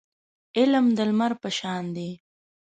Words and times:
علم 0.57 0.85
د 0.97 0.99
لمر 1.09 1.31
په 1.41 1.49
شان 1.57 1.83
دی. 1.95 2.09